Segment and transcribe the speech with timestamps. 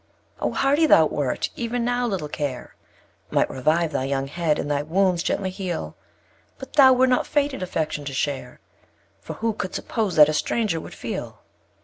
[0.39, 0.47] 4.
[0.49, 0.53] Oh!
[0.53, 2.73] hardy thou wert even now little care
[3.29, 5.95] Might revive thy young head, and thy wounds gently heal:
[6.57, 8.59] But thou wert not fated affection to share
[9.19, 11.43] For who could suppose that a Stranger would feel?